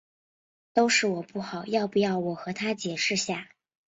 [0.73, 3.51] 都是我不好，要不要我和她解释下？